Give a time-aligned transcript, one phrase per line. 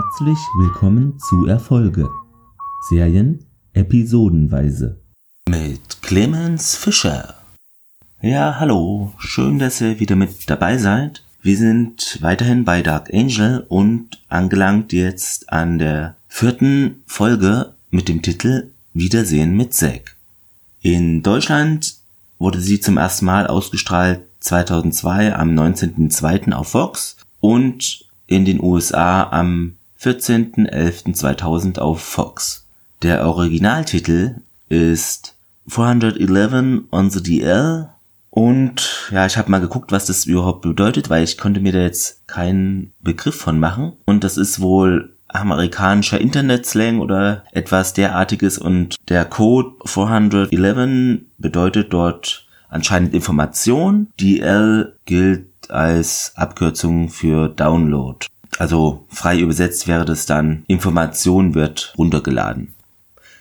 [0.00, 2.08] Herzlich willkommen zu Erfolge.
[2.88, 4.96] Serien episodenweise.
[5.48, 7.34] Mit Clemens Fischer.
[8.22, 9.12] Ja, hallo.
[9.18, 11.24] Schön, dass ihr wieder mit dabei seid.
[11.42, 18.22] Wir sind weiterhin bei Dark Angel und angelangt jetzt an der vierten Folge mit dem
[18.22, 20.14] Titel Wiedersehen mit Zack.
[20.80, 21.96] In Deutschland
[22.38, 26.52] wurde sie zum ersten Mal ausgestrahlt 2002 am 19.02.
[26.52, 32.66] auf Fox und in den USA am 14.11.2000 auf Fox.
[33.02, 34.36] Der Originaltitel
[34.68, 35.36] ist
[35.68, 37.88] 411 on the DL
[38.30, 41.80] und ja, ich habe mal geguckt, was das überhaupt bedeutet, weil ich konnte mir da
[41.80, 43.94] jetzt keinen Begriff von machen.
[44.04, 52.46] Und das ist wohl amerikanischer Internetslang oder etwas derartiges und der Code 411 bedeutet dort
[52.68, 54.08] anscheinend Information.
[54.20, 58.26] DL gilt als Abkürzung für Download.
[58.58, 62.74] Also frei übersetzt wäre das dann Information wird runtergeladen.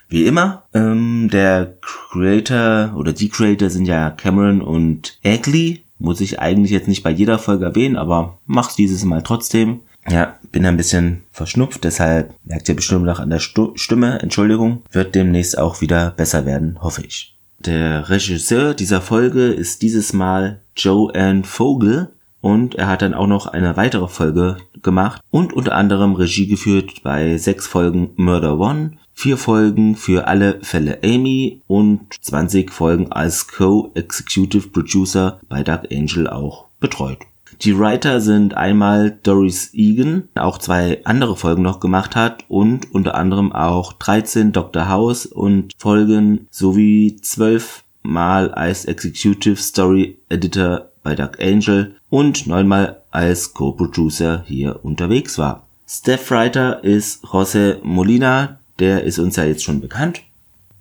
[0.10, 5.84] Wie immer, ähm, der Creator oder die Creator sind ja Cameron und Egley.
[6.00, 9.82] Muss ich eigentlich jetzt nicht bei jeder Folge erwähnen, aber mach's dieses Mal trotzdem.
[10.08, 14.84] Ja, bin ein bisschen verschnupft, deshalb merkt ihr bestimmt noch an der Stu Stimme, Entschuldigung,
[14.92, 17.36] wird demnächst auch wieder besser werden, hoffe ich.
[17.60, 23.48] Der Regisseur dieser Folge ist dieses Mal Joanne Vogel und er hat dann auch noch
[23.48, 29.38] eine weitere Folge gemacht und unter anderem Regie geführt bei sechs Folgen Murder One, vier
[29.38, 36.68] Folgen für alle Fälle Amy und 20 Folgen als Co-Executive Producer bei Dark Angel auch
[36.80, 37.20] betreut.
[37.62, 43.16] Die Writer sind einmal Doris Egan, auch zwei andere Folgen noch gemacht hat und unter
[43.16, 44.88] anderem auch 13 Dr.
[44.90, 53.02] House und Folgen sowie 12 Mal als Executive Story Editor bei Dark Angel und neunmal
[53.12, 55.66] als Co-Producer hier unterwegs war.
[55.88, 60.24] Staff Writer ist José Molina, der ist uns ja jetzt schon bekannt.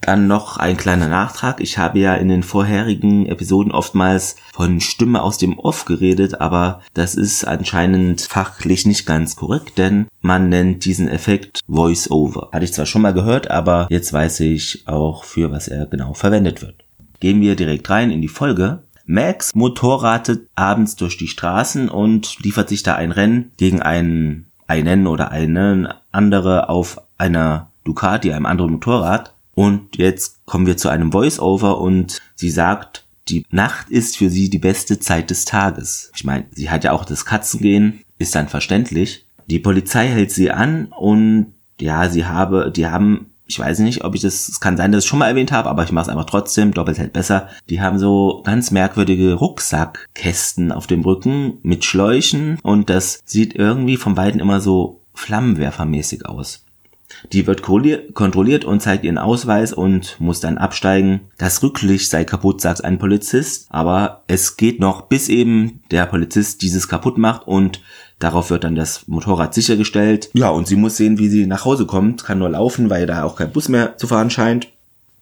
[0.00, 1.60] Dann noch ein kleiner Nachtrag.
[1.60, 6.82] Ich habe ja in den vorherigen Episoden oftmals von Stimme aus dem Off geredet, aber
[6.93, 12.48] das ist anscheinend fachlich nicht ganz korrekt, denn man nennt diesen Effekt Voice Over.
[12.53, 16.14] Hatte ich zwar schon mal gehört, aber jetzt weiß ich auch, für was er genau
[16.14, 16.75] verwendet wird.
[17.20, 18.81] Gehen wir direkt rein in die Folge.
[19.06, 25.06] Max motorradet abends durch die Straßen und liefert sich da ein Rennen gegen einen, einen
[25.06, 29.33] oder einen andere auf einer Ducati, einem anderen Motorrad.
[29.55, 34.50] Und jetzt kommen wir zu einem Voice-Over und sie sagt, die Nacht ist für sie
[34.50, 36.11] die beste Zeit des Tages.
[36.15, 39.27] Ich meine, sie hat ja auch das Katzengehen, ist dann verständlich.
[39.47, 44.14] Die Polizei hält sie an und ja, sie habe, die haben, ich weiß nicht, ob
[44.14, 46.08] ich das, es kann sein, dass ich schon mal erwähnt habe, aber ich mache es
[46.08, 47.48] einfach trotzdem, doppelt hält besser.
[47.70, 53.96] Die haben so ganz merkwürdige Rucksackkästen auf dem Rücken mit Schläuchen und das sieht irgendwie
[53.96, 56.64] von beiden immer so flammenwerfermäßig aus.
[57.32, 61.20] Die wird kontrolliert und zeigt ihren Ausweis und muss dann absteigen.
[61.38, 66.62] Das Rücklicht sei kaputt, sagt ein Polizist, aber es geht noch, bis eben der Polizist
[66.62, 67.80] dieses kaputt macht und
[68.19, 70.31] darauf wird dann das Motorrad sichergestellt.
[70.34, 73.22] Ja, und sie muss sehen, wie sie nach Hause kommt, kann nur laufen, weil da
[73.25, 74.69] auch kein Bus mehr zu fahren scheint.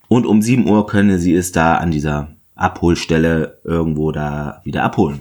[0.09, 5.21] Und um 7 Uhr könne sie es da an dieser Abholstelle irgendwo da wieder abholen.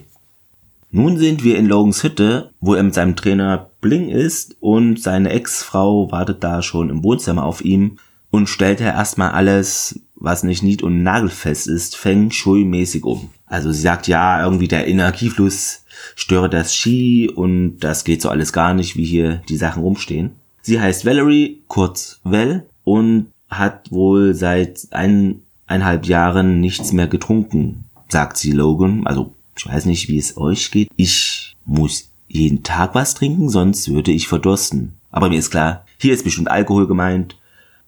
[0.90, 5.30] Nun sind wir in Logans Hütte, wo er mit seinem Trainer Bling ist und seine
[5.30, 7.98] Ex-Frau wartet da schon im Wohnzimmer auf ihm
[8.30, 13.30] und stellt er erstmal alles, was nicht nied- und nagelfest ist, Feng Shui-mäßig um.
[13.46, 15.83] Also sie sagt, ja, irgendwie der Energiefluss
[16.14, 20.32] störe das Ski und das geht so alles gar nicht, wie hier die Sachen rumstehen.
[20.62, 28.36] Sie heißt Valerie, kurz Vel, und hat wohl seit eineinhalb Jahren nichts mehr getrunken, sagt
[28.36, 30.88] sie Logan, also ich weiß nicht, wie es euch geht.
[30.96, 34.94] Ich muss jeden Tag was trinken, sonst würde ich verdursten.
[35.10, 37.36] Aber mir ist klar, hier ist bestimmt Alkohol gemeint.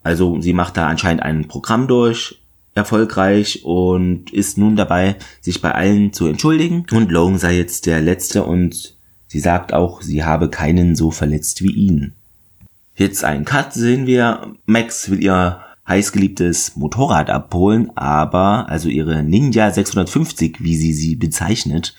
[0.03, 2.38] Also sie macht da anscheinend ein Programm durch,
[2.77, 6.87] erfolgreich und ist nun dabei, sich bei allen zu entschuldigen.
[6.93, 8.97] Und Logan sei jetzt der Letzte und
[9.27, 12.13] sie sagt auch, sie habe keinen so verletzt wie ihn.
[12.95, 14.55] Jetzt einen Cut sehen wir.
[14.65, 21.95] Max will ihr heißgeliebtes Motorrad abholen, aber, also ihre Ninja 650, wie sie sie bezeichnet,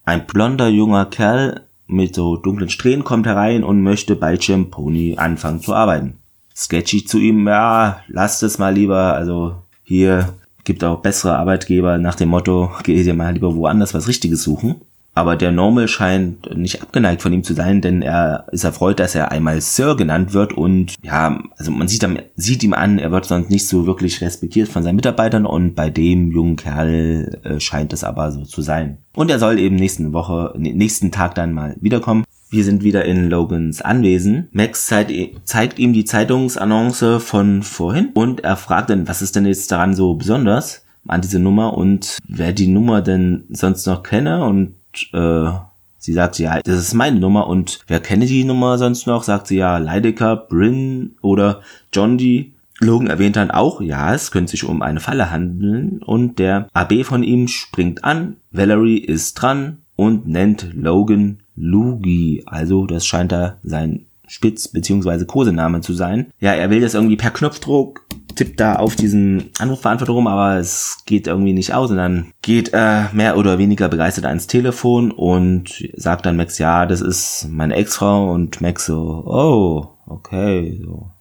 [0.04, 5.16] Ein blonder junger Kerl mit so dunklen Strähnen kommt herein und möchte bei Jim Pony
[5.18, 6.20] anfangen zu arbeiten.
[6.56, 10.34] Sketchy zu ihm, ja, lasst es mal lieber, also hier
[10.64, 14.76] gibt auch bessere Arbeitgeber nach dem Motto, geh dir mal lieber woanders was Richtiges suchen.
[15.14, 19.16] Aber der Normal scheint nicht abgeneigt von ihm zu sein, denn er ist erfreut, dass
[19.16, 23.26] er einmal Sir genannt wird und ja, also man sieht, sieht ihm an, er wird
[23.26, 27.92] sonst nicht so wirklich respektiert von seinen Mitarbeitern und bei dem jungen Kerl äh, scheint
[27.92, 29.00] es aber so zu sein.
[29.14, 32.24] Und er soll eben nächsten Woche, nächsten Tag dann mal wiederkommen.
[32.52, 34.48] Wir sind wieder in Logans Anwesen.
[34.52, 35.12] Max zeigt,
[35.44, 39.94] zeigt ihm die Zeitungsannonce von vorhin und er fragt dann, was ist denn jetzt daran
[39.94, 44.76] so besonders an diese Nummer und wer die Nummer denn sonst noch kenne und
[45.14, 45.50] äh,
[45.98, 49.24] sie sagt, ja, das ist meine Nummer und wer kenne die Nummer sonst noch?
[49.24, 51.62] Sagt sie ja, Leidecker, Bryn oder
[51.94, 52.54] John D.
[52.82, 57.04] Logan erwähnt dann auch, ja, es könnte sich um eine Falle handeln und der AB
[57.04, 62.44] von ihm springt an, Valerie ist dran und nennt Logan Lugi.
[62.46, 65.26] Also das scheint da sein Spitz- bzw.
[65.26, 66.32] Kosename zu sein.
[66.40, 68.06] Ja, er will das irgendwie per Knopfdruck
[68.36, 72.70] tippt da auf diesen Anrufbeantworter rum, aber es geht irgendwie nicht aus und dann geht
[72.70, 77.76] er mehr oder weniger begeistert ans Telefon und sagt dann Max, ja, das ist meine
[77.76, 81.12] Ex-Frau und Max so, oh, okay, so.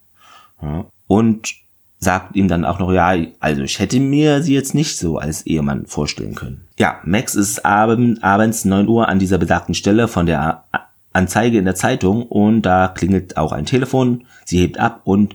[0.63, 0.87] Ja.
[1.09, 1.55] Und
[1.99, 5.45] sagt ihm dann auch noch, ja, also ich hätte mir sie jetzt nicht so als
[5.45, 6.69] Ehemann vorstellen können.
[6.79, 10.65] Ja, Max ist abend, abends 9 Uhr an dieser besagten Stelle von der
[11.19, 15.35] Anzeige in der Zeitung und da klingelt auch ein Telefon, sie hebt ab und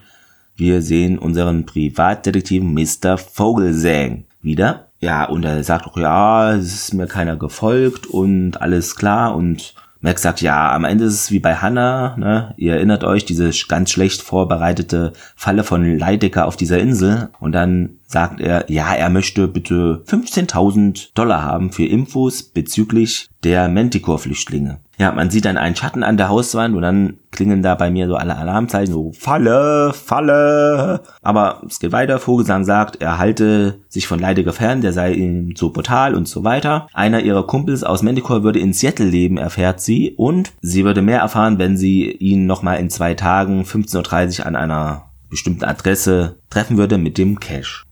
[0.55, 3.17] wir sehen unseren Privatdetektiv Mr.
[3.17, 4.87] Vogelsang wieder.
[4.99, 9.73] Ja, und er sagt auch, ja, es ist mir keiner gefolgt und alles klar und
[10.03, 12.53] Max sagt, ja, am Ende ist es wie bei Hannah, ne?
[12.57, 17.29] Ihr erinnert euch, diese ganz schlecht vorbereitete Falle von Leidecker auf dieser Insel.
[17.39, 23.69] Und dann sagt er, ja, er möchte bitte 15.000 Dollar haben für Infos bezüglich der
[23.69, 24.79] Manticore-Flüchtlinge.
[25.03, 28.07] Ja, man sieht dann einen Schatten an der Hauswand und dann klingen da bei mir
[28.07, 31.01] so alle Alarmzeichen, so Falle, Falle.
[31.21, 32.19] Aber es geht weiter.
[32.19, 36.45] Vogelsang sagt, er halte sich von Leidecker fern, der sei ihm zu brutal und so
[36.45, 36.87] weiter.
[36.93, 40.11] Einer ihrer Kumpels aus Manticore würde in Seattle leben, erfährt sie.
[40.15, 44.55] Und sie würde mehr erfahren, wenn sie ihn nochmal in zwei Tagen 15.30 Uhr an
[44.55, 47.83] einer bestimmten Adresse treffen würde mit dem Cash.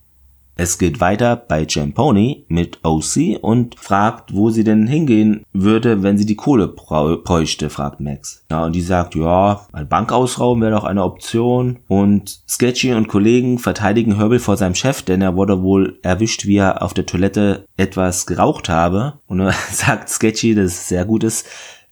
[0.55, 6.17] Es geht weiter bei Pony mit OC und fragt, wo sie denn hingehen würde, wenn
[6.17, 8.45] sie die Kohle bräuchte, fragt Max.
[8.51, 11.79] Ja, und die sagt, ja, ein Bankausrauben wäre doch eine Option.
[11.87, 16.57] Und Sketchy und Kollegen verteidigen Herbel vor seinem Chef, denn er wurde wohl erwischt, wie
[16.57, 19.19] er auf der Toilette etwas geraucht habe.
[19.27, 21.45] Und er sagt Sketchy, das ist sehr gutes,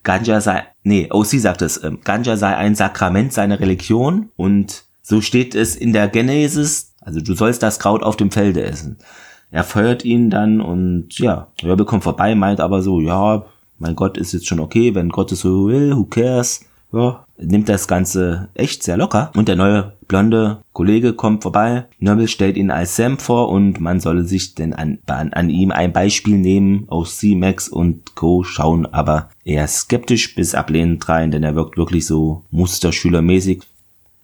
[0.03, 5.21] Ganja sei, nee, OC sagt es, ähm, Ganja sei ein Sakrament seiner Religion und so
[5.21, 8.97] steht es in der Genesis also du sollst das Kraut auf dem Felde essen.
[9.49, 13.45] Er feuert ihn dann und ja, Rebel kommt vorbei, meint aber so, ja,
[13.79, 16.61] mein Gott ist jetzt schon okay, wenn Gott es so will, who cares?
[16.93, 19.31] Ja, nimmt das Ganze echt sehr locker.
[19.35, 21.85] Und der neue blonde Kollege kommt vorbei.
[21.97, 25.71] Nobel stellt ihn als Sam vor und man solle sich denn an, an, an ihm
[25.71, 28.43] ein Beispiel nehmen aus C-Max und Co.
[28.43, 33.61] schauen aber eher skeptisch bis ablehnend rein, denn er wirkt wirklich so musterschülermäßig.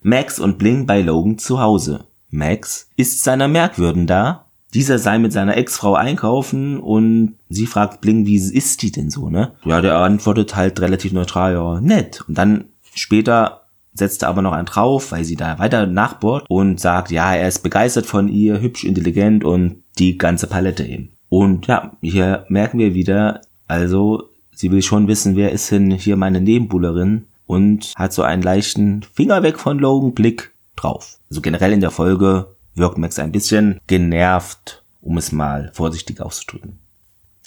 [0.01, 2.05] Max und Bling bei Logan zu Hause.
[2.35, 4.45] Max ist seiner Merkwürden da.
[4.73, 9.29] Dieser sei mit seiner Ex-Frau einkaufen und sie fragt Bling, wie ist die denn so,
[9.29, 9.53] ne?
[9.63, 12.25] Ja, der antwortet halt relativ neutral, ja, nett.
[12.27, 13.61] Und dann später
[13.93, 17.47] setzt er aber noch einen drauf, weil sie da weiter nachbohrt und sagt, ja, er
[17.47, 21.09] ist begeistert von ihr, hübsch, intelligent und die ganze Palette eben.
[21.29, 24.23] Und ja, hier merken wir wieder, also
[24.53, 29.03] sie will schon wissen, wer ist denn hier meine Nebenbuhlerin und hat so einen leichten
[29.13, 31.19] Finger weg von Logan Blick drauf.
[31.29, 36.79] Also generell in der Folge wirkt Max ein bisschen genervt, um es mal vorsichtig auszudrücken.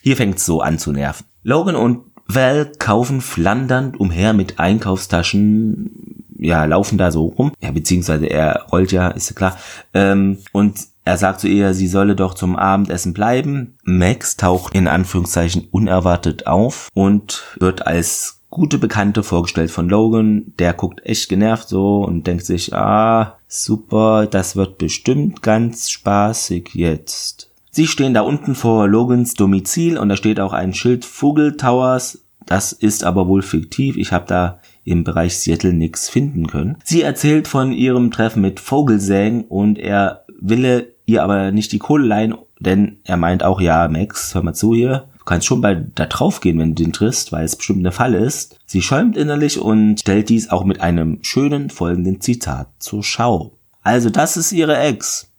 [0.03, 1.27] Hier fängt es so an zu nerven.
[1.43, 7.53] Logan und Val kaufen flandernd umher mit Einkaufstaschen, ja, laufen da so rum.
[7.61, 9.59] Ja, beziehungsweise er rollt ja, ist ja klar.
[9.95, 13.79] Ähm, und er sagt zu ihr, sie solle doch zum Abendessen bleiben.
[13.83, 20.53] Max taucht in Anführungszeichen unerwartet auf und wird als gute Bekannte vorgestellt von Logan.
[20.59, 26.71] Der guckt echt genervt so und denkt sich, ah, super, das wird bestimmt ganz spaßig
[26.75, 27.51] jetzt.
[27.71, 32.25] Sie stehen da unten vor Logans Domizil und da steht auch ein Schild Vogel Towers.
[32.47, 33.97] Das ist aber wohl fiktiv.
[33.97, 36.79] Ich habe da im Bereich Seattle nichts finden können.
[36.83, 42.07] Sie erzählt von ihrem Treffen mit Vogelsägen und er wille ihr aber nicht die Kohle
[42.07, 46.07] leihen, denn er meint auch, ja, Max, hör mal zu hier, kannst schon bald da
[46.07, 48.59] drauf gehen, wenn du den triffst, weil es bestimmt der Fall ist.
[48.65, 53.53] Sie schäumt innerlich und stellt dies auch mit einem schönen folgenden Zitat zur Schau.
[53.83, 55.31] Also das ist ihre Ex.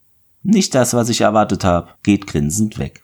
[0.44, 3.04] Nicht das, was ich erwartet habe, geht grinsend weg.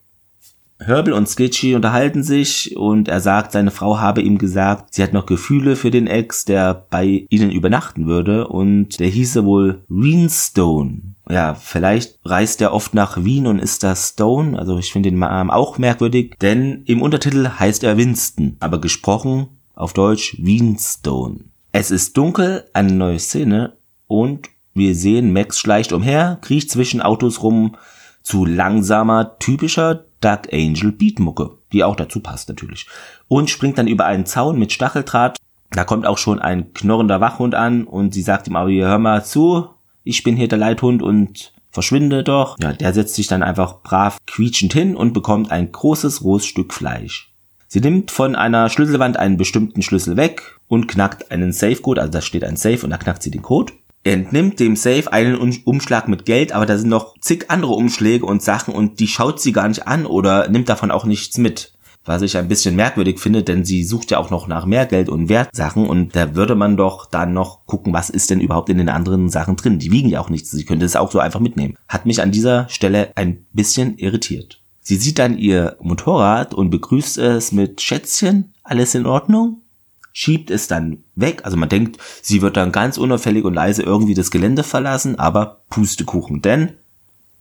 [0.79, 5.13] Herbel und Skitchy unterhalten sich und er sagt, seine Frau habe ihm gesagt, sie hat
[5.13, 11.14] noch Gefühle für den Ex, der bei ihnen übernachten würde und der hieße wohl Reenstone.
[11.29, 15.19] Ja, vielleicht reist er oft nach Wien und ist da Stone, also ich finde den
[15.19, 21.45] Namen auch merkwürdig, denn im Untertitel heißt er Winston, aber gesprochen auf Deutsch Wienstone.
[21.71, 23.73] Es ist dunkel, eine neue Szene
[24.07, 27.75] und wir sehen Max schleicht umher, kriecht zwischen Autos rum
[28.21, 32.87] zu langsamer, typischer Dark Angel Beatmucke, die auch dazu passt natürlich.
[33.27, 35.37] Und springt dann über einen Zaun mit Stacheldraht.
[35.71, 39.23] Da kommt auch schon ein knorrender Wachhund an und sie sagt ihm aber, hör mal
[39.23, 39.69] zu,
[40.05, 42.57] ich bin hier der Leithund und verschwinde doch.
[42.61, 46.73] Ja, der setzt sich dann einfach brav quietschend hin und bekommt ein großes rohes Stück
[46.73, 47.33] Fleisch.
[47.67, 52.21] Sie nimmt von einer Schlüsselwand einen bestimmten Schlüssel weg und knackt einen Safe-Code, also da
[52.21, 53.73] steht ein Safe und da knackt sie den Code
[54.05, 55.35] entnimmt dem Safe einen
[55.65, 59.41] Umschlag mit Geld, aber da sind noch zig andere Umschläge und Sachen und die schaut
[59.41, 61.73] sie gar nicht an oder nimmt davon auch nichts mit.
[62.05, 65.09] Was ich ein bisschen merkwürdig finde, denn sie sucht ja auch noch nach mehr Geld
[65.09, 68.77] und Wertsachen und da würde man doch dann noch gucken, was ist denn überhaupt in
[68.77, 69.79] den anderen Sachen drin.
[69.79, 71.75] Die wiegen ja auch nichts, sie könnte es auch so einfach mitnehmen.
[71.87, 74.61] Hat mich an dieser Stelle ein bisschen irritiert.
[74.81, 79.61] Sie sieht dann ihr Motorrad und begrüßt es mit Schätzchen, alles in Ordnung?
[80.17, 81.41] schiebt es dann weg.
[81.43, 85.63] Also man denkt, sie wird dann ganz unauffällig und leise irgendwie das Gelände verlassen, aber
[85.69, 86.71] Pustekuchen, denn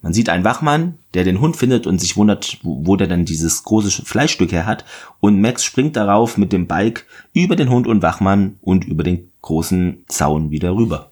[0.04, 3.64] man sieht einen Wachmann, der den Hund findet und sich wundert, wo der dann dieses
[3.64, 4.84] große Fleischstück her hat.
[5.18, 9.30] Und Max springt darauf mit dem Bike über den Hund und Wachmann und über den
[9.40, 11.10] großen Zaun wieder rüber.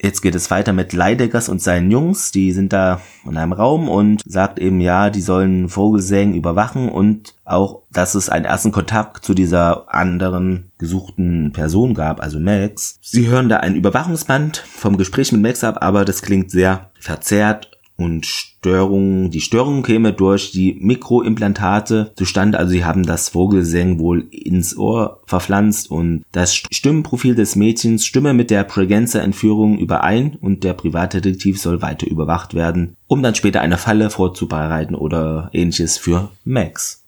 [0.00, 3.88] Jetzt geht es weiter mit Leideggers und seinen Jungs, die sind da in einem Raum
[3.88, 9.24] und sagt eben, ja, die sollen Vogelsägen überwachen und auch, dass es einen ersten Kontakt
[9.24, 13.00] zu dieser anderen gesuchten Person gab, also Max.
[13.02, 17.70] Sie hören da ein Überwachungsband vom Gespräch mit Max ab, aber das klingt sehr verzerrt
[18.00, 22.58] und Störung, die Störung käme durch die Mikroimplantate zustande.
[22.58, 28.32] Also sie haben das Vogelsang wohl ins Ohr verpflanzt und das Stimmenprofil des Mädchens stimme
[28.32, 33.78] mit der Pregenza-Entführung überein und der Privatdetektiv soll weiter überwacht werden, um dann später eine
[33.78, 37.04] Falle vorzubereiten oder ähnliches für Max.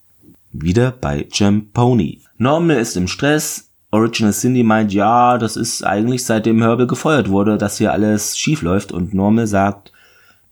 [0.52, 2.20] Wieder bei Jim Pony.
[2.37, 7.58] Normal ist im Stress, Original Cindy meint, ja, das ist eigentlich seitdem Herbal gefeuert wurde,
[7.58, 9.91] dass hier alles schief läuft und Normal sagt,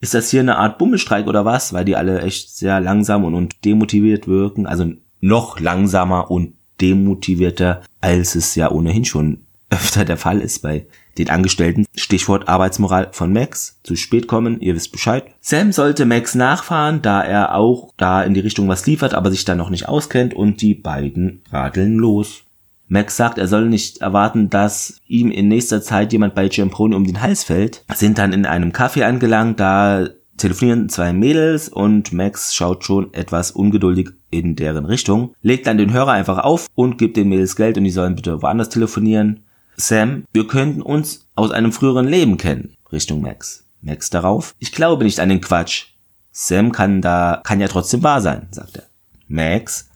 [0.01, 1.73] ist das hier eine Art Bummelstreik oder was?
[1.73, 4.65] Weil die alle echt sehr langsam und, und demotiviert wirken.
[4.65, 4.91] Also
[5.21, 11.29] noch langsamer und demotivierter, als es ja ohnehin schon öfter der Fall ist bei den
[11.29, 11.85] Angestellten.
[11.95, 13.79] Stichwort Arbeitsmoral von Max.
[13.83, 15.25] Zu spät kommen, ihr wisst Bescheid.
[15.39, 19.45] Sam sollte Max nachfahren, da er auch da in die Richtung was liefert, aber sich
[19.45, 22.43] da noch nicht auskennt und die beiden radeln los.
[22.91, 27.05] Max sagt, er soll nicht erwarten, dass ihm in nächster Zeit jemand bei Giampone um
[27.05, 32.53] den Hals fällt, sind dann in einem Café angelangt, da telefonieren zwei Mädels und Max
[32.53, 37.15] schaut schon etwas ungeduldig in deren Richtung, legt dann den Hörer einfach auf und gibt
[37.15, 39.45] den Mädels Geld und die sollen bitte woanders telefonieren.
[39.77, 42.73] Sam, wir könnten uns aus einem früheren Leben kennen.
[42.91, 43.63] Richtung Max.
[43.81, 45.85] Max darauf, ich glaube nicht an den Quatsch.
[46.33, 48.83] Sam kann da, kann ja trotzdem wahr sein, sagt er.
[49.29, 49.87] Max,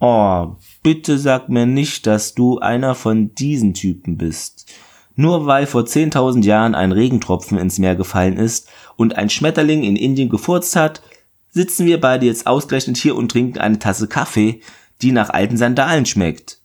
[0.00, 4.72] Oh, bitte sag mir nicht, dass du einer von diesen Typen bist.
[5.16, 9.96] Nur weil vor 10.000 Jahren ein Regentropfen ins Meer gefallen ist und ein Schmetterling in
[9.96, 11.02] Indien gefurzt hat,
[11.50, 14.60] sitzen wir beide jetzt ausgerechnet hier und trinken eine Tasse Kaffee,
[15.02, 16.60] die nach alten Sandalen schmeckt.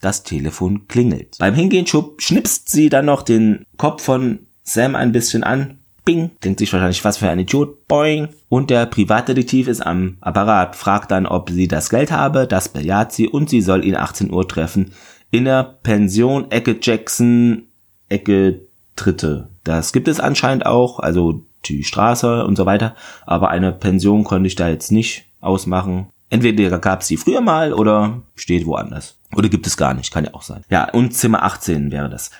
[0.00, 1.36] Das Telefon klingelt.
[1.38, 6.58] Beim Hingehen schnipst sie dann noch den Kopf von Sam ein bisschen an Bing, denkt
[6.58, 8.28] sich wahrscheinlich, was für ein Idiot, boing.
[8.48, 13.12] Und der Privatdetektiv ist am Apparat, fragt dann, ob sie das Geld habe, das bejaht
[13.12, 14.92] sie und sie soll ihn 18 Uhr treffen.
[15.30, 17.68] In der Pension Ecke Jackson,
[18.08, 18.62] Ecke
[18.96, 19.48] Dritte.
[19.64, 22.94] Das gibt es anscheinend auch, also die Straße und so weiter,
[23.24, 26.08] aber eine Pension konnte ich da jetzt nicht ausmachen.
[26.28, 29.18] Entweder gab es die früher mal oder steht woanders.
[29.36, 30.64] Oder gibt es gar nicht, kann ja auch sein.
[30.68, 32.30] Ja, und Zimmer 18 wäre das.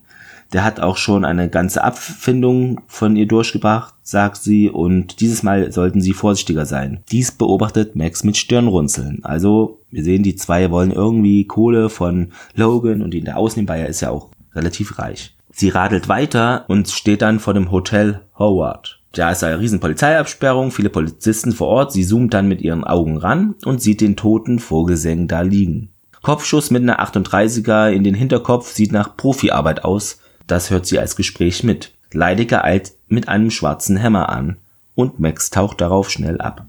[0.53, 5.71] Der hat auch schon eine ganze Abfindung von ihr durchgebracht, sagt sie, und dieses Mal
[5.71, 7.01] sollten sie vorsichtiger sein.
[7.11, 9.19] Dies beobachtet Max mit Stirnrunzeln.
[9.23, 13.81] Also, wir sehen, die zwei wollen irgendwie Kohle von Logan und ihn da ausnehmen, weil
[13.81, 15.35] er ist ja auch relativ reich.
[15.51, 18.99] Sie radelt weiter und steht dann vor dem Hotel Howard.
[19.13, 21.93] Da ist eine riesen Polizeiabsperrung, viele Polizisten vor Ort.
[21.93, 25.89] Sie zoomt dann mit ihren Augen ran und sieht den toten Vogelsäng da liegen.
[26.21, 30.19] Kopfschuss mit einer 38er in den Hinterkopf sieht nach Profiarbeit aus.
[30.47, 31.93] Das hört sie als Gespräch mit.
[32.11, 34.57] Leidiger eilt mit einem schwarzen Hämmer an
[34.93, 36.65] und Max taucht darauf schnell ab.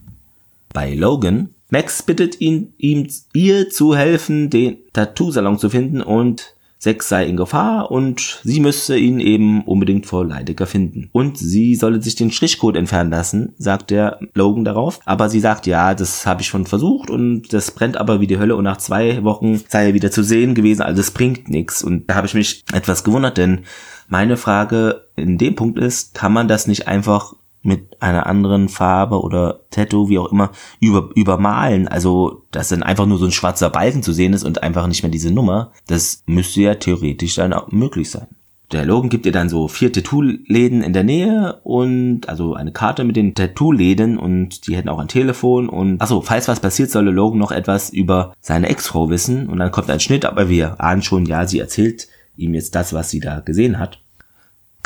[0.72, 7.08] Bei Logan, Max bittet ihn, ihm, ihr zu helfen, den Tattoo-Salon zu finden und Sex
[7.08, 11.08] sei in Gefahr und sie müsse ihn eben unbedingt vor Leidecker finden.
[11.12, 15.00] Und sie solle sich den Strichcode entfernen lassen, sagt der Logan darauf.
[15.04, 18.38] Aber sie sagt, ja, das habe ich schon versucht und das brennt aber wie die
[18.38, 21.82] Hölle und nach zwei Wochen sei er wieder zu sehen gewesen, also es bringt nichts.
[21.82, 23.60] Und da habe ich mich etwas gewundert, denn
[24.08, 27.34] meine Frage in dem Punkt ist, kann man das nicht einfach
[27.66, 30.50] mit einer anderen Farbe oder Tattoo, wie auch immer,
[30.80, 31.88] über, übermalen.
[31.88, 35.02] Also, dass dann einfach nur so ein schwarzer Balken zu sehen ist und einfach nicht
[35.02, 35.72] mehr diese Nummer.
[35.86, 38.28] Das müsste ja theoretisch dann auch möglich sein.
[38.72, 43.04] Der Logan gibt ihr dann so vier Tattoo-Läden in der Nähe und also eine Karte
[43.04, 47.12] mit den Tattoo-Läden und die hätten auch ein Telefon und achso, falls was passiert, solle
[47.12, 51.02] Logan noch etwas über seine Ex-Frau wissen und dann kommt ein Schnitt, aber wir ahnen
[51.02, 54.00] schon, ja, sie erzählt ihm jetzt das, was sie da gesehen hat.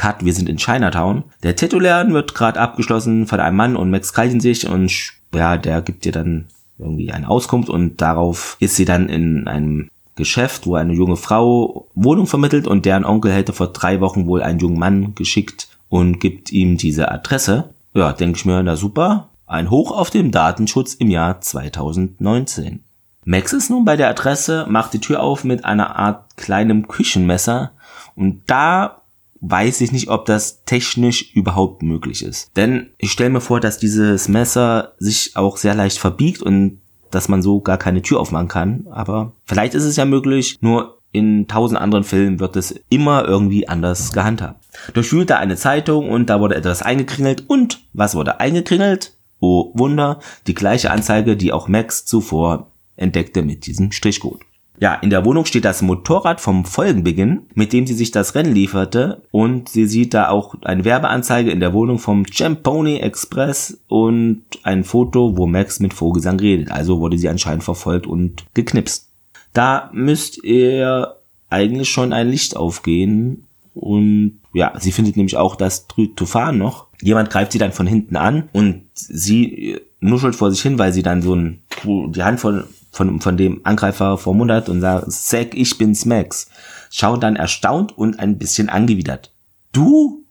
[0.01, 1.25] Cut, wir sind in Chinatown.
[1.43, 4.91] Der Tattoo-Laden wird gerade abgeschlossen von einem Mann und Max kalten sich und
[5.35, 6.47] ja, der gibt dir dann
[6.79, 11.87] irgendwie eine Auskunft und darauf ist sie dann in einem Geschäft, wo eine junge Frau
[11.95, 16.19] Wohnung vermittelt und deren Onkel hätte vor drei Wochen wohl einen jungen Mann geschickt und
[16.19, 17.75] gibt ihm diese Adresse.
[17.93, 19.29] Ja, denke ich mir, na super.
[19.47, 22.83] Ein Hoch auf dem Datenschutz im Jahr 2019.
[23.27, 27.73] Max ist nun bei der Adresse, macht die Tür auf mit einer Art kleinem Küchenmesser
[28.17, 29.00] und da
[29.41, 32.57] weiß ich nicht, ob das technisch überhaupt möglich ist.
[32.57, 37.29] Denn ich stelle mir vor, dass dieses Messer sich auch sehr leicht verbiegt und dass
[37.29, 38.87] man so gar keine Tür aufmachen kann.
[38.91, 43.69] Aber vielleicht ist es ja möglich, nur in tausend anderen Filmen wird es immer irgendwie
[43.69, 44.65] anders gehandhabt.
[44.95, 49.17] Durchwühlt da eine Zeitung und da wurde etwas eingekringelt und was wurde eingekringelt?
[49.41, 54.43] Oh Wunder, die gleiche Anzeige, die auch Max zuvor entdeckte mit diesem Strichcode.
[54.81, 58.55] Ja, in der Wohnung steht das Motorrad vom Folgenbeginn, mit dem sie sich das Rennen
[58.55, 64.43] lieferte und sie sieht da auch eine Werbeanzeige in der Wohnung vom Champoni Express und
[64.63, 66.71] ein Foto, wo Max mit Vogelsang redet.
[66.71, 69.11] Also wurde sie anscheinend verfolgt und geknipst.
[69.53, 71.15] Da müsst ihr
[71.51, 76.87] eigentlich schon ein Licht aufgehen und ja, sie findet nämlich auch das Tryptophan noch.
[77.03, 81.03] Jemand greift sie dann von hinten an und sie nuschelt vor sich hin, weil sie
[81.03, 85.11] dann so ein, die Hand von von, von dem Angreifer vor Mund hat und sagt,
[85.13, 86.51] Zack, ich bin's Max.
[86.91, 89.31] Schaut dann erstaunt und ein bisschen angewidert.
[89.73, 90.25] Du?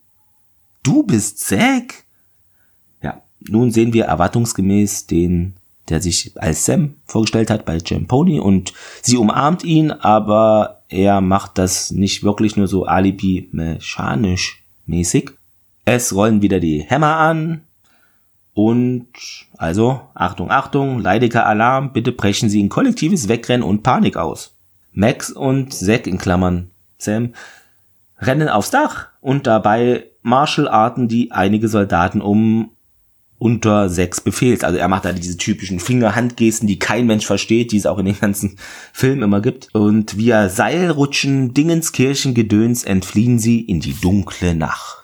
[0.84, 2.04] Du bist Zack?
[3.02, 5.56] Ja, nun sehen wir erwartungsgemäß den,
[5.88, 11.22] der sich als Sam vorgestellt hat bei Jim Pony und sie umarmt ihn, aber er
[11.22, 15.32] macht das nicht wirklich nur so alibi-mechanisch mäßig.
[15.86, 17.62] Es rollen wieder die Hämmer an,
[18.54, 19.08] und
[19.58, 24.56] also, Achtung, Achtung, leidiger Alarm, bitte brechen Sie in kollektives Wegrennen und Panik aus.
[24.92, 27.34] Max und Zack in Klammern Sam
[28.20, 32.72] rennen aufs Dach und dabei Martial-Arten, die einige Soldaten um
[33.38, 34.66] unter sechs Befehls.
[34.66, 38.06] Also er macht da diese typischen Finger-Handgesten, die kein Mensch versteht, die es auch in
[38.06, 38.58] den ganzen
[38.92, 39.70] Filmen immer gibt.
[39.74, 44.99] Und via Seilrutschen, Dingenskirchen, Gedöns entfliehen sie in die dunkle Nacht.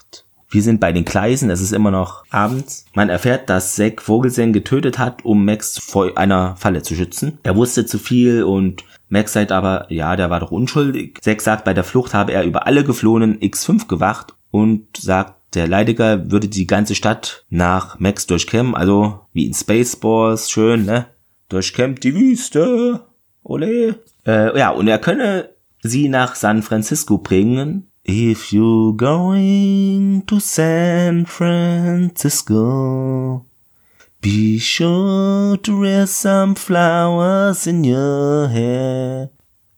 [0.56, 2.86] Wir sind bei den Gleisen, es ist immer noch abends.
[2.94, 7.40] Man erfährt, dass Zack Vogelsang getötet hat, um Max vor einer Falle zu schützen.
[7.44, 11.20] Er wusste zu viel und Max sagt aber, ja, der war doch unschuldig.
[11.20, 15.68] Zack sagt, bei der Flucht habe er über alle geflohenen X5 gewacht und sagt, der
[15.68, 21.08] Leidiger würde die ganze Stadt nach Max durchkämmen, also wie in Spaceballs, schön, ne?
[21.50, 23.02] Durchkämmt die Wüste.
[23.44, 24.00] Ole.
[24.26, 25.50] Äh, ja, und er könne
[25.82, 27.92] sie nach San Francisco bringen.
[28.08, 33.44] If you're going to San Francisco,
[34.22, 39.32] be sure to wear some flowers in your hair.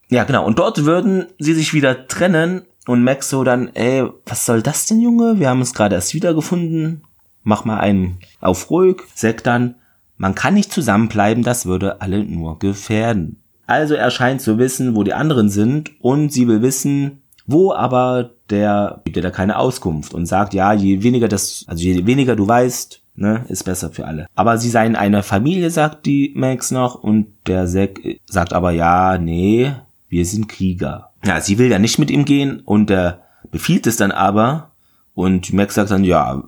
[0.09, 0.45] Ja, genau.
[0.45, 4.87] Und dort würden sie sich wieder trennen und Max so dann, ey, was soll das
[4.87, 5.39] denn, Junge?
[5.39, 7.03] Wir haben es gerade erst wiedergefunden.
[7.43, 9.03] Mach mal einen auf ruhig.
[9.15, 9.75] Zack dann,
[10.17, 13.41] man kann nicht zusammenbleiben, das würde alle nur gefährden.
[13.67, 18.31] Also er scheint zu wissen, wo die anderen sind und sie will wissen, wo aber
[18.49, 22.35] der gibt dir da keine Auskunft und sagt, ja, je weniger das, also je weniger
[22.35, 24.27] du weißt, ne, ist besser für alle.
[24.35, 29.17] Aber sie seien eine Familie, sagt die Max noch und der Zack sagt aber, ja,
[29.17, 29.73] nee,
[30.09, 31.11] wir sind Krieger.
[31.25, 34.71] Ja, sie will ja nicht mit ihm gehen und er befiehlt es dann aber
[35.15, 36.43] und Max sagt dann, ja,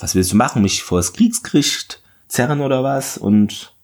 [0.00, 3.18] was willst du machen, mich vor das Kriegsgericht zerren oder was?
[3.18, 3.74] Und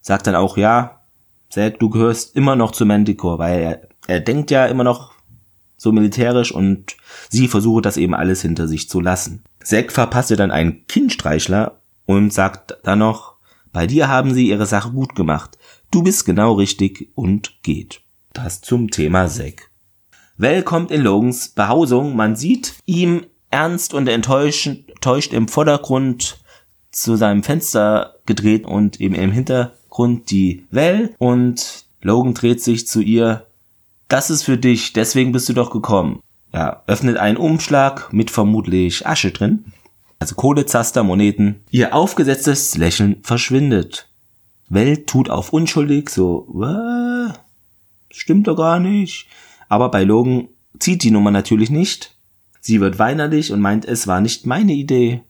[0.00, 1.00] sagt dann auch, ja,
[1.50, 5.15] Zack, du gehörst immer noch zu Manticore, weil er, er denkt ja immer noch
[5.76, 6.96] so militärisch und
[7.28, 9.42] sie versuche das eben alles hinter sich zu lassen.
[9.62, 13.34] Zack verpasst ihr dann einen Kindstreichler und sagt dann noch,
[13.72, 15.58] bei dir haben sie ihre Sache gut gemacht.
[15.90, 18.00] Du bist genau richtig und geht.
[18.32, 19.70] Das zum Thema Zack.
[20.38, 22.16] Well kommt in Logans Behausung.
[22.16, 26.38] Man sieht ihm ernst und enttäuscht, enttäuscht im Vordergrund
[26.90, 33.00] zu seinem Fenster gedreht und eben im Hintergrund die Well und Logan dreht sich zu
[33.00, 33.45] ihr.
[34.08, 36.20] Das ist für dich, deswegen bist du doch gekommen.
[36.52, 39.72] Ja, öffnet einen Umschlag mit vermutlich Asche drin.
[40.18, 41.60] Also Kohlezaster, Moneten.
[41.70, 44.08] Ihr aufgesetztes Lächeln verschwindet.
[44.68, 47.34] Well tut auf unschuldig, so, Wah?
[48.10, 49.26] stimmt doch gar nicht.
[49.68, 52.14] Aber bei Logan zieht die Nummer natürlich nicht.
[52.60, 55.22] Sie wird weinerlich und meint, es war nicht meine Idee.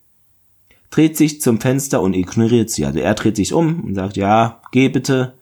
[0.91, 2.87] Dreht sich zum Fenster und ignoriert sie.
[2.87, 5.35] Also er dreht sich um und sagt, ja, geh bitte.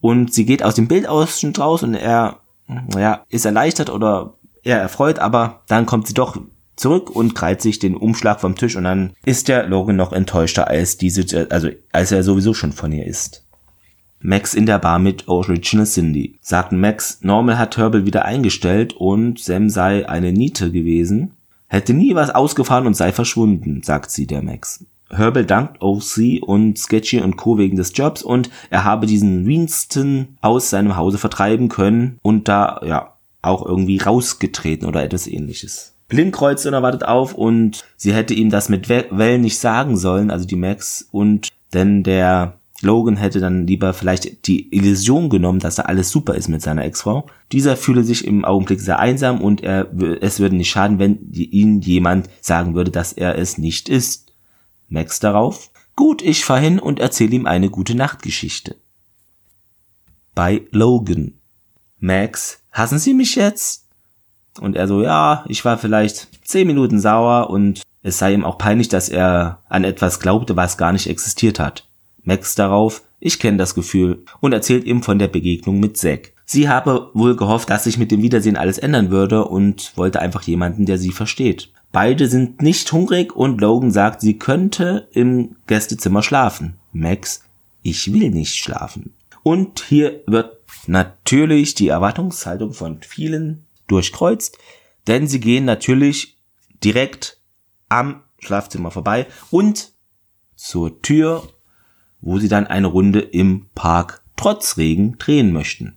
[0.00, 5.18] Und sie geht aus dem Bildausschnitt raus und er, naja, ist erleichtert oder eher erfreut,
[5.18, 6.36] aber dann kommt sie doch
[6.76, 10.68] zurück und krallt sich den Umschlag vom Tisch und dann ist der Logan noch enttäuschter
[10.68, 13.44] als diese, also als er sowieso schon von ihr ist.
[14.20, 16.38] Max in der Bar mit Original Cindy.
[16.40, 21.34] Sagten Max, Normal hat Herbal wieder eingestellt und Sam sei eine Niete gewesen.
[21.68, 24.84] Hätte nie was ausgefahren und sei verschwunden, sagt sie der Max.
[25.10, 27.58] Herbal dankt OC und Sketchy und Co.
[27.58, 32.80] wegen des Jobs und er habe diesen Winston aus seinem Hause vertreiben können und da,
[32.84, 35.94] ja, auch irgendwie rausgetreten oder etwas ähnliches.
[36.08, 40.56] Blindkreuz unerwartet auf und sie hätte ihm das mit Wellen nicht sagen sollen, also die
[40.56, 46.10] Max, und denn der Logan hätte dann lieber vielleicht die Illusion genommen, dass da alles
[46.10, 47.26] super ist mit seiner Ex-Frau.
[47.52, 49.88] Dieser fühle sich im Augenblick sehr einsam und er,
[50.20, 54.27] es würde nicht schaden, wenn ihn jemand sagen würde, dass er es nicht ist.
[54.88, 55.70] Max darauf.
[55.96, 58.76] Gut, ich fahr hin und erzähle ihm eine gute Nachtgeschichte.
[60.34, 61.34] Bei Logan.
[61.98, 63.88] Max, hassen Sie mich jetzt?
[64.60, 68.58] Und er so, ja, ich war vielleicht zehn Minuten sauer und es sei ihm auch
[68.58, 71.88] peinlich, dass er an etwas glaubte, was gar nicht existiert hat.
[72.22, 76.32] Max darauf, ich kenne das Gefühl und erzählt ihm von der Begegnung mit Zack.
[76.44, 80.42] Sie habe wohl gehofft, dass sich mit dem Wiedersehen alles ändern würde und wollte einfach
[80.42, 81.72] jemanden, der sie versteht.
[81.92, 86.78] Beide sind nicht hungrig und Logan sagt, sie könnte im Gästezimmer schlafen.
[86.92, 87.44] Max,
[87.82, 89.14] ich will nicht schlafen.
[89.42, 94.58] Und hier wird natürlich die Erwartungshaltung von vielen durchkreuzt,
[95.06, 96.36] denn sie gehen natürlich
[96.84, 97.40] direkt
[97.88, 99.92] am Schlafzimmer vorbei und
[100.56, 101.48] zur Tür
[102.20, 105.96] wo sie dann eine Runde im Park trotz Regen drehen möchten.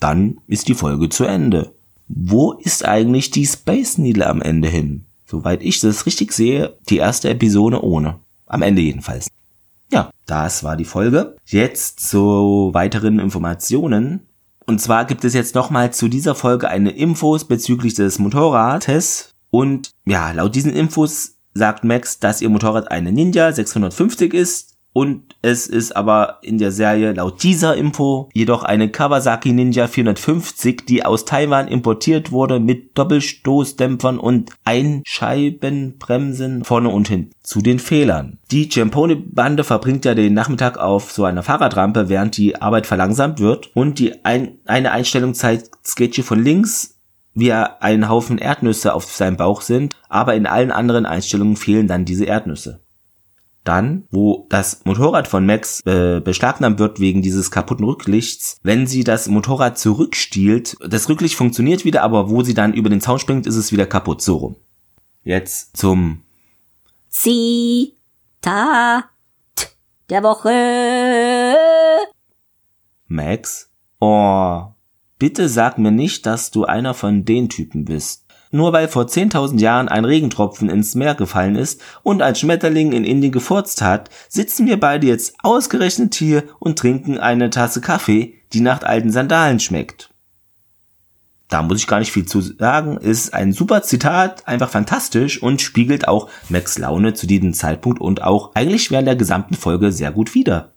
[0.00, 1.74] Dann ist die Folge zu Ende.
[2.06, 5.04] Wo ist eigentlich die Space Needle am Ende hin?
[5.30, 8.18] Soweit ich das richtig sehe, die erste Episode ohne.
[8.46, 9.28] Am Ende jedenfalls.
[9.92, 11.36] Ja, das war die Folge.
[11.44, 14.26] Jetzt zu weiteren Informationen.
[14.64, 19.34] Und zwar gibt es jetzt nochmal zu dieser Folge eine Infos bezüglich des Motorrades.
[19.50, 25.36] Und ja, laut diesen Infos sagt Max, dass ihr Motorrad eine Ninja 650 ist Und
[25.42, 31.04] es ist aber in der Serie laut dieser Info jedoch eine Kawasaki Ninja 450, die
[31.04, 37.30] aus Taiwan importiert wurde mit Doppelstoßdämpfern und Einscheibenbremsen vorne und hinten.
[37.42, 38.38] Zu den Fehlern.
[38.50, 43.70] Die Ciampone-Bande verbringt ja den Nachmittag auf so einer Fahrradrampe, während die Arbeit verlangsamt wird
[43.76, 46.94] und die ein eine Einstellung zeigt Sketchy von links
[47.34, 51.86] wie er ein Haufen Erdnüsse auf seinem Bauch sind, aber in allen anderen Einstellungen fehlen
[51.86, 52.80] dann diese Erdnüsse.
[53.68, 59.04] Dann, wo das Motorrad von Max äh, beschlagnahmt wird wegen dieses kaputten Rücklichts, wenn sie
[59.04, 63.46] das Motorrad zurückstiehlt, das Rücklicht funktioniert wieder, aber wo sie dann über den Zaun springt,
[63.46, 64.22] ist es wieder kaputt.
[64.22, 64.56] So rum.
[65.22, 66.22] Jetzt zum
[67.10, 69.04] Zitat
[70.08, 71.54] der Woche.
[73.06, 73.70] Max.
[74.00, 74.62] Oh,
[75.18, 78.27] bitte sag mir nicht, dass du einer von den Typen bist.
[78.50, 83.04] Nur weil vor 10.000 Jahren ein Regentropfen ins Meer gefallen ist und ein Schmetterling in
[83.04, 88.60] Indien gefurzt hat, sitzen wir beide jetzt ausgerechnet hier und trinken eine Tasse Kaffee, die
[88.60, 90.10] nach alten Sandalen schmeckt.
[91.48, 95.62] Da muss ich gar nicht viel zu sagen, ist ein super Zitat, einfach fantastisch und
[95.62, 100.12] spiegelt auch Max Laune zu diesem Zeitpunkt und auch eigentlich während der gesamten Folge sehr
[100.12, 100.72] gut wider.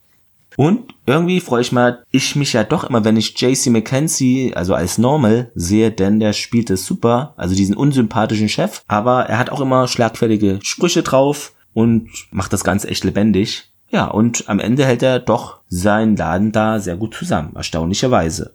[0.56, 1.72] Und irgendwie freue ich
[2.10, 6.32] ich mich ja doch immer, wenn ich JC McKenzie, also als Normal, sehe, denn der
[6.32, 11.52] spielt es super, also diesen unsympathischen Chef, aber er hat auch immer schlagfertige Sprüche drauf
[11.72, 13.72] und macht das Ganze echt lebendig.
[13.90, 18.54] Ja, und am Ende hält er doch seinen Laden da sehr gut zusammen, erstaunlicherweise.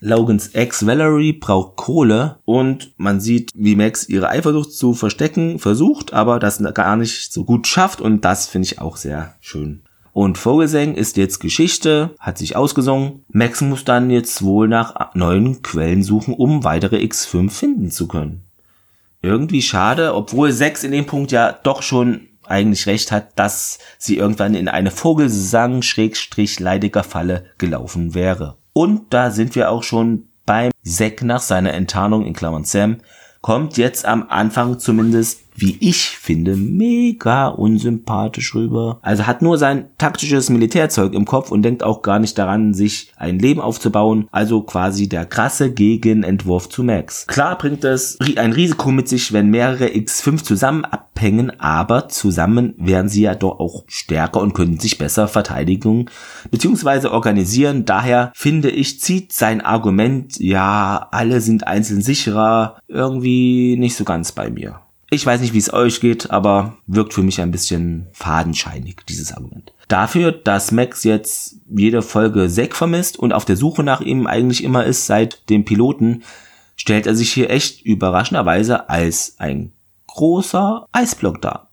[0.00, 6.12] Logans Ex Valerie braucht Kohle und man sieht, wie Max ihre Eifersucht zu verstecken versucht,
[6.12, 9.82] aber das gar nicht so gut schafft und das finde ich auch sehr schön.
[10.18, 13.24] Und Vogelsang ist jetzt Geschichte, hat sich ausgesungen.
[13.28, 18.42] Max muss dann jetzt wohl nach neuen Quellen suchen, um weitere X5 finden zu können.
[19.22, 24.16] Irgendwie schade, obwohl 6 in dem Punkt ja doch schon eigentlich recht hat, dass sie
[24.16, 28.56] irgendwann in eine Vogelsang-leidiger Falle gelaufen wäre.
[28.72, 32.96] Und da sind wir auch schon beim Zack nach seiner Enttarnung in Klammern Sam,
[33.40, 38.98] kommt jetzt am Anfang zumindest wie ich finde, mega unsympathisch rüber.
[39.02, 43.12] Also hat nur sein taktisches Militärzeug im Kopf und denkt auch gar nicht daran, sich
[43.16, 44.28] ein Leben aufzubauen.
[44.30, 47.26] Also quasi der krasse Gegenentwurf zu Max.
[47.26, 53.08] Klar bringt es ein Risiko mit sich, wenn mehrere X5 zusammen abhängen, aber zusammen wären
[53.08, 56.08] sie ja doch auch stärker und könnten sich besser Verteidigung
[56.50, 57.08] bzw.
[57.08, 57.84] organisieren.
[57.84, 64.30] Daher finde ich, zieht sein Argument, ja, alle sind einzeln sicherer, irgendwie nicht so ganz
[64.30, 64.80] bei mir.
[65.10, 69.32] Ich weiß nicht, wie es euch geht, aber wirkt für mich ein bisschen fadenscheinig, dieses
[69.32, 69.72] Argument.
[69.88, 74.62] Dafür, dass Max jetzt jede Folge Zack vermisst und auf der Suche nach ihm eigentlich
[74.62, 76.24] immer ist seit dem Piloten,
[76.76, 79.72] stellt er sich hier echt überraschenderweise als ein
[80.08, 81.70] großer Eisblock dar.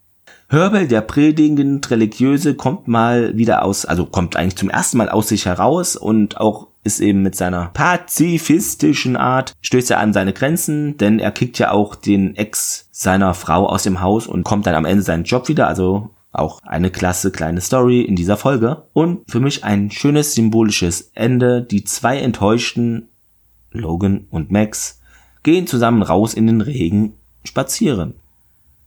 [0.47, 5.27] Herbel, der predigend Religiöse, kommt mal wieder aus, also kommt eigentlich zum ersten Mal aus
[5.27, 10.97] sich heraus und auch ist eben mit seiner pazifistischen Art, stößt er an seine Grenzen,
[10.97, 14.75] denn er kickt ja auch den Ex seiner Frau aus dem Haus und kommt dann
[14.75, 18.83] am Ende seinen Job wieder, also auch eine klasse kleine Story in dieser Folge.
[18.93, 21.63] Und für mich ein schönes symbolisches Ende.
[21.63, 23.09] Die zwei enttäuschten,
[23.71, 25.01] Logan und Max,
[25.43, 28.15] gehen zusammen raus in den Regen spazieren.